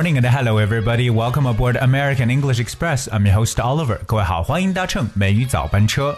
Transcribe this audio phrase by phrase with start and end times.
[0.00, 1.10] morning and hello everybody.
[1.10, 3.08] Welcome aboard American English Express.
[3.10, 4.00] I'm your host Oliver.
[4.06, 6.16] 各位好，欢迎搭乘美语早班车。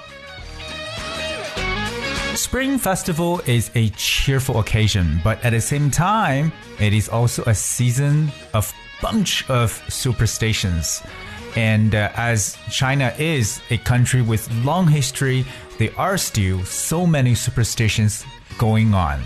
[2.36, 7.54] Spring Festival is a cheerful occasion, but at the same time, it is also a
[7.54, 11.00] season of bunch of superstitions.
[11.57, 15.44] And uh, as China is a country with long history,
[15.79, 18.25] there are still so many superstitions
[18.58, 19.21] going on.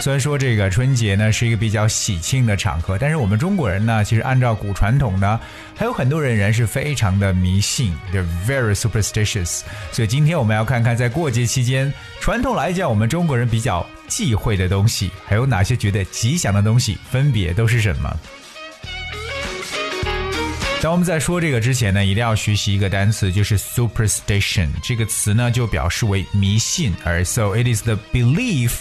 [0.00, 5.38] 虽然说这个春节呢是一个比较喜庆的场合，但是我们中国人呢，其实按照古传统呢，
[5.76, 9.62] 还有很多人仍然是非常的迷信，they're very superstitious。
[9.92, 18.16] 所以今天我们要看看，在过节期间，传统来讲，我们中国人比较忌讳的东西，还有哪些觉得吉祥的东西，分别都是什么？
[20.80, 28.74] 当我们在说这个之前呢，一定要学习一个单词，就是 superstition 这个词呢，就表示为迷信，而 so it is the belief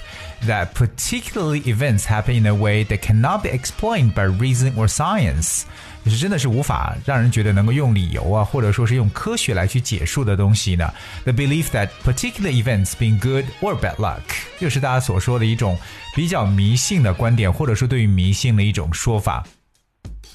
[0.46, 5.62] that particularly events happen in a way that cannot be explained by reason or science，
[6.04, 10.92] 就是真的是无法让人觉得能够用理由啊，或者说是用科学来去解述的东西呢。
[11.24, 14.22] The belief that particular events bring good or bad luck，
[14.58, 15.78] 就是大家所说的一种
[16.14, 19.44] 比较迷信的观点，或者说对于迷信的一种说法。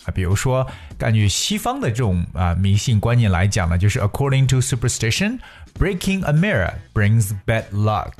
[0.05, 0.65] 啊，比如说，
[0.97, 8.13] 根据西方的这种啊迷信观念来讲呢，就是 according to superstition，breaking a mirror brings bad luck。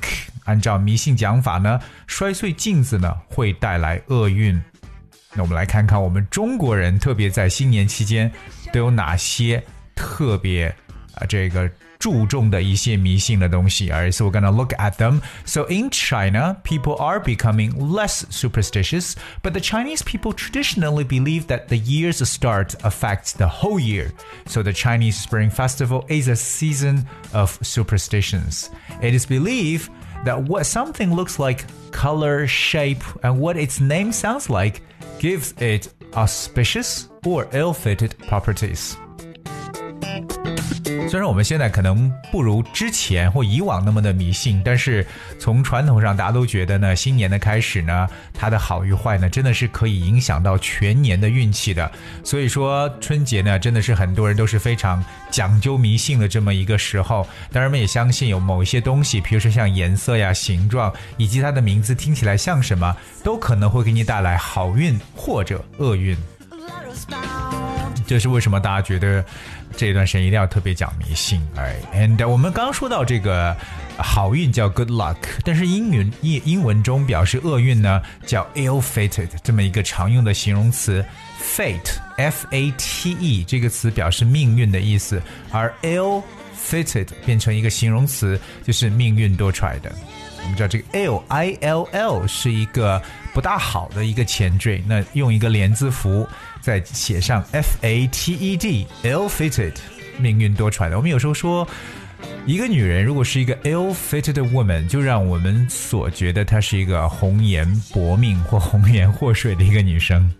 [0.45, 4.61] 按照迷信讲法呢，摔碎镜子呢会带来厄运。
[5.33, 8.31] 那我们来看看我们中国人，特别在新年期间
[8.71, 9.63] 都有哪些
[9.95, 10.67] 特别
[11.15, 11.69] 啊这个。
[11.99, 13.89] 注重的一些迷信的东西。
[13.89, 15.19] Alright, so we're gonna look at them.
[15.45, 21.69] So in China, people are becoming less superstitious, but the Chinese people traditionally believe that
[21.69, 24.11] the year's start affects the whole year.
[24.45, 28.69] So the Chinese Spring Festival is a season of superstitions.
[29.01, 29.89] It is believed
[30.24, 34.82] that what something looks like, color, shape, and what its name sounds like
[35.18, 38.96] gives it auspicious or ill-fated properties.
[41.08, 45.06] 虽然我们现在可能不如之前或以往那么的迷信，但是
[45.38, 51.90] 从传统上，大家都觉得呢，新年的开始呢，它的好与坏呢，真的是可以影响到全年的运气的。
[52.24, 57.26] 所以说，春节呢，真的是很多人都是非常讲究迷信的这么一个时候。
[57.52, 66.16] 当然，我们也相信有某一些东西，比如说像颜色呀、形状，以及它的名字听起来像什么，都可能会给你带来好运或者厄运。
[68.06, 69.24] 这是为什么大家觉得？
[69.74, 73.56] 这段时间一定要特别讲迷信，哎，and 我们刚刚说到这个
[73.96, 81.02] 好运叫 good luck，但是英语英英文中表示厄运呢叫 ill-fated，这么一个常用的形容词
[81.42, 89.90] ，fate，f a t e 这个词表示命运的意思，而 ill-fated 变成一个形容词，就是命运多舛的。
[90.42, 93.00] 我们知道这个 ill i l l 是一个
[93.32, 96.28] 不大好的一个前缀，那用一个连字符
[96.60, 99.72] 再写上 f a t e d ill fitted，
[100.18, 100.96] 命运多舛的。
[100.96, 101.66] 我们有时候说，
[102.44, 110.30] 一个女人如果是一个 ill-fated woman，就让我们所觉得她是一个红颜薄命或红颜祸水的一个女生。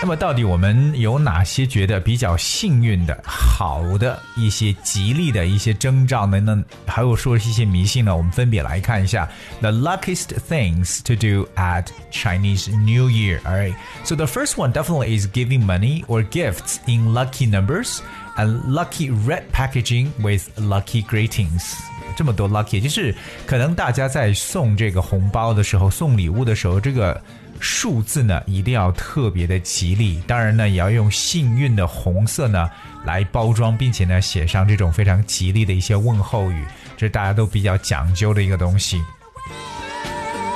[0.00, 6.38] 那么，到底我们有哪些觉得比较幸运的、好的一些吉利的一些征兆呢？
[6.40, 8.14] 那还有说一些迷信呢？
[8.14, 9.26] 我们分别来看一下。
[9.62, 13.40] The luckiest things to do at Chinese New Year.
[13.44, 18.00] Alright, so the first one definitely is giving money or gifts in lucky numbers
[18.36, 21.76] and lucky red packaging with lucky greetings.
[22.19, 23.15] 这么多 lucky，就是
[23.45, 27.21] 可能大家在送这个红包的时候、送礼物的时候，这个。
[27.61, 32.69] 数字呢一定要特别的吉利，当然呢也要用幸运的红色呢
[33.03, 36.63] 来包装，并且呢写上这种非常吉利的一些问候语，
[36.95, 39.01] 这是大家都比较讲究的一个东西。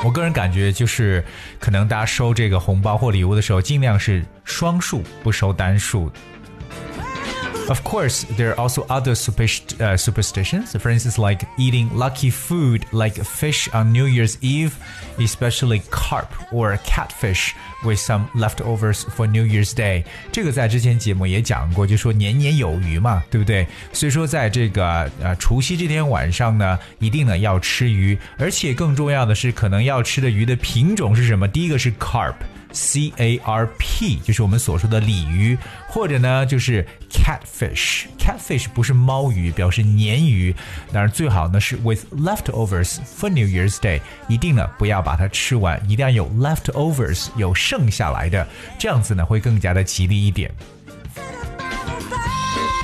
[0.02, 1.22] 我个人感觉就是，
[1.60, 6.10] 可能大家收这个红包或礼物的时候，尽量是双数，不收单数。
[7.69, 10.75] Of course, there are also other superst uh, superstitions.
[10.75, 14.73] For instance, like eating lucky food like fish on New Year's Eve,
[15.19, 17.55] especially carp or catfish
[17.85, 20.05] with some leftovers for New Year's Day。
[20.33, 23.67] 这个在之前节目也讲过，就说年年有余嘛，对不对？
[23.93, 31.47] 所以说，在这个呃除夕这天晚上呢，一定呢要吃鱼，而且更重要的是，可能要吃的鱼的品种是什么？
[31.47, 32.37] 第一个是 carp。
[32.73, 35.57] C A R P 就是我们所说的鲤鱼，
[35.89, 40.55] 或者呢就是 catfish。catfish 不是猫鱼，表示鲶鱼。
[40.93, 48.47] 当然最好呢是 with leftovers for New Year's Day，一定呢不要把它吃完，一定要有 leftovers 有剩下来的，
[48.79, 50.51] 这样子呢会更加的吉利一点。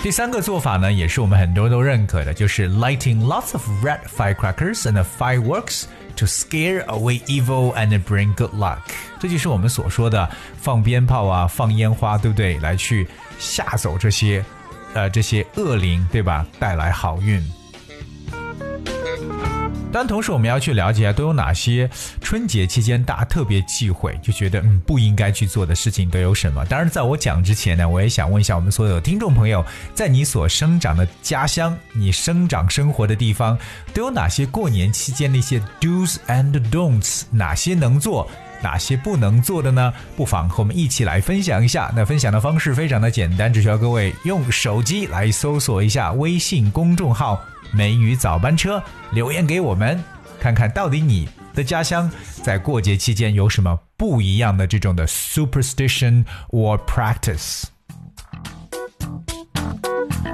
[0.03, 5.85] 第三个做法呢，也是我们很多人都认可的，就是 lighting lots of red firecrackers and fireworks
[6.17, 8.81] to scare away evil and bring good luck。
[9.20, 12.58] 这就是我们所说的放鞭炮啊，放烟花，对不对？
[12.60, 13.08] 来去
[13.38, 14.44] 吓走这些
[14.94, 16.46] 呃这些恶灵，对吧？
[16.58, 17.44] 带来好运。
[19.92, 21.90] 但同时，我们要去了解下，都有哪些
[22.22, 26.64] 春节期间大家特别忌讳，就觉得嗯不应该去做的事情都有什么？
[26.66, 33.58] 当然，在我讲之前呢，我也想问一下我们所有听众朋友，在你所生长的家乡，你生长生活的地方，
[33.92, 37.24] 都有哪些过年期间的一些 do's and don'ts？
[37.32, 38.30] 哪些能做，
[38.62, 39.94] 哪些不能做的呢？
[40.16, 41.92] 不妨和我们一起来分享一下。
[41.96, 47.40] 那分享的方式非常的简单，只需要各位用手机来搜索一下微信公众号。
[47.72, 50.04] 美女早班车留言给我们，
[50.40, 52.10] 看看到底你的家乡
[52.44, 57.66] 在过节期间有什么不一样的这种的 superstition or practice。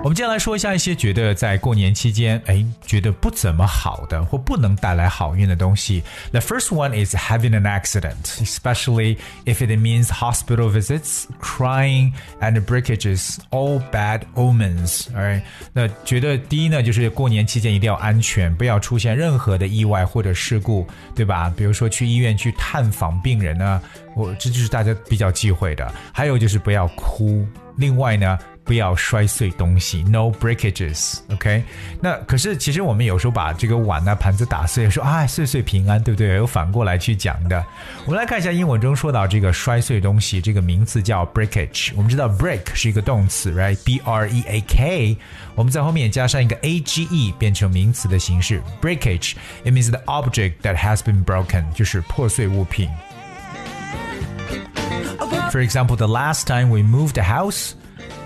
[0.02, 6.02] 我们接下来说一下一些觉得在过年期间，哎，觉得不怎么好的或不能带来好运的东西。
[6.32, 13.36] The first one is having an accident, especially if it means hospital visits, crying, and breakages,
[13.50, 15.08] all bad omens.
[15.14, 15.42] Alright，
[15.74, 21.52] 那觉得第一呢，就是过年期间一定要安全，不要出现任何的意外或者事故，对吧？
[21.54, 23.82] 比如说去医院去探访病人呢，
[24.16, 25.92] 我这就是大家比较忌讳的。
[26.10, 27.46] 还有就是不要哭。
[27.76, 28.38] 另外呢。
[28.64, 31.62] 不要摔碎东西，no breakages，OK？、Okay?
[32.00, 36.36] 那可是其实我们有时候把这个碗啊、盘子打碎，说啊岁岁平安，对不对？
[36.36, 37.64] 有反过来去讲的。
[38.04, 41.92] 我们来看一下英文中说到这个摔碎东西，这个名词叫 breakage。
[41.96, 45.16] 我们知道 break 是一个动词，right？B R E A K，
[45.56, 52.88] 我们在后面加上一个 A G E，变成名词的形式，breakage。It means the object that has been broken，就是破碎物品。
[55.50, 57.72] For example, the last time we moved a house.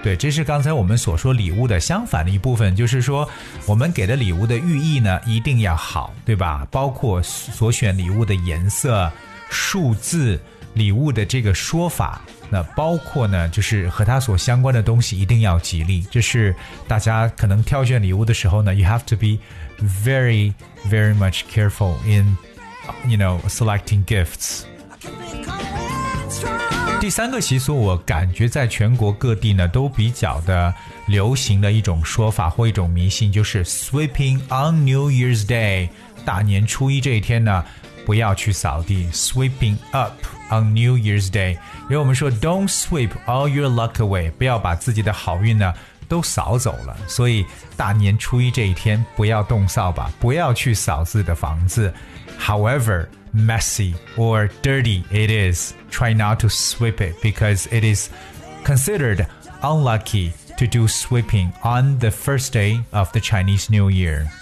[0.06, 3.28] 对，这是刚才我们所说礼物的相反的一部分，就是说
[3.66, 6.64] 我们给的礼物的寓意呢一定要好，对吧？
[6.70, 9.12] 包括所选礼物的颜色、
[9.50, 10.40] 数字、
[10.76, 12.22] 礼物的这个说法，
[12.52, 16.06] 那包括呢就是和它所相关的东西一定要吉利。
[16.12, 16.56] 这是
[16.88, 19.40] 大家可能挑选礼物的时候呢，you have to be
[20.06, 20.54] very
[20.88, 22.38] very much careful in
[23.10, 24.66] you know selecting gifts。
[27.06, 30.74] 第三个习俗，我感觉在全国各地呢都比较的
[31.06, 35.88] 流行的一种说法或一种迷信，就是 sweeping on New Year's Day，
[36.26, 37.64] 大年初一这一天呢，
[38.08, 40.14] 不要去扫地，sweeping up
[40.50, 41.52] on New Year's Day。
[41.84, 45.72] 因为我们说 don't sweep all your luck away，不要把自己的好运呢
[46.08, 47.46] 都扫走了，所以
[47.78, 51.94] 大年初一这一天不要动扫把，不要去扫自己的房子。
[52.40, 58.11] However messy or dirty it is, try not to sweep it because it is
[58.65, 59.27] considered
[59.63, 64.27] unlucky to do sweeping on the first day of the Chinese New Year.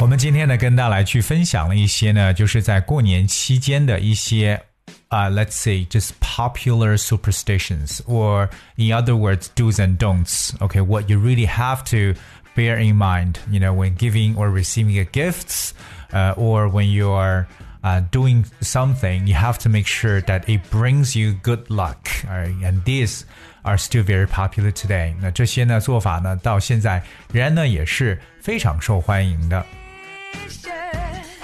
[0.00, 4.60] 我们今天呢，跟大家来去分享了一些呢，就是在过年期间的一些
[5.08, 10.50] 啊、uh,，let's say just popular superstitions, or in other words, do's and don'ts.
[10.58, 12.18] Okay, what you really have to
[12.58, 15.72] bear in mind, you know, when giving or receiving a gifts,
[16.12, 17.46] uh, or when you are
[17.82, 22.08] uh, doing something, you have to make sure that it brings you good luck.
[22.28, 22.54] Right?
[22.62, 23.24] And these
[23.64, 25.14] are still very popular today.
[25.20, 27.02] 那这些呢做法呢，到现在
[27.32, 29.64] 仍然呢也是非常受欢迎的。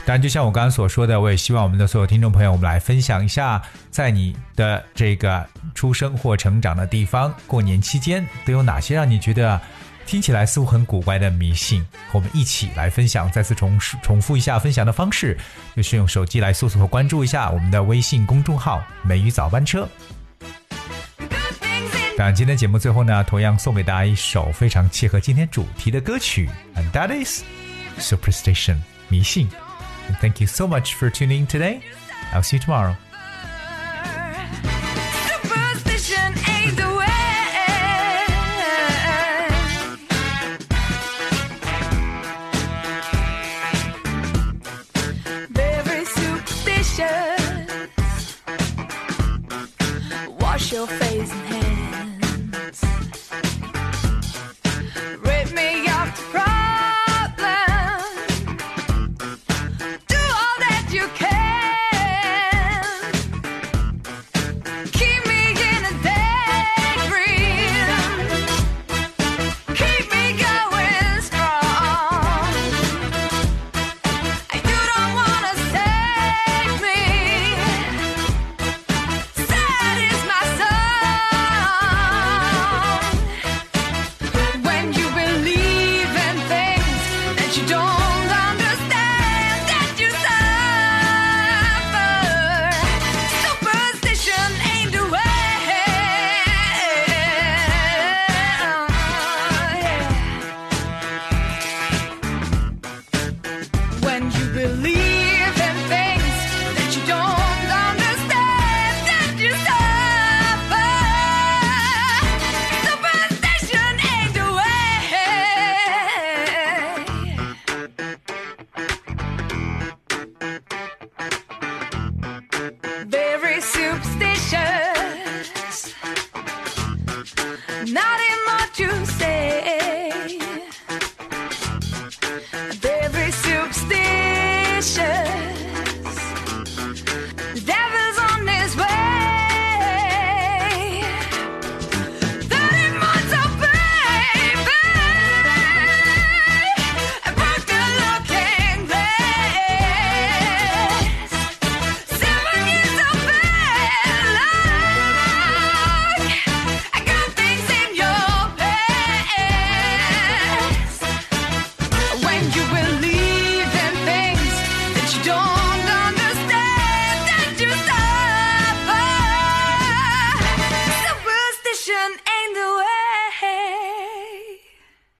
[0.06, 3.60] 当然，就像我刚刚所说的，我也希望我们的所有听众朋友，我们来分享一下，
[3.90, 9.60] 在你的这个出生或成长的地方，过年期间都有哪些让你觉得
[10.05, 11.81] 听起来似乎很古怪的迷信，
[12.11, 13.29] 和我们一起来分享。
[13.31, 15.37] 再次重重复一下分享的方式，
[15.75, 19.87] 就是用手机来搜索和关注一下我们的微信公众号“美语早班车”。
[22.17, 27.43] 当然，今天节目最后呢，同样送给大家一首非常切合今天主题的歌曲，and that is
[27.99, 28.77] superstition
[29.09, 29.49] 迷信。
[30.21, 31.79] Thank you so much for tuning today.
[32.31, 32.95] I'll see you tomorrow.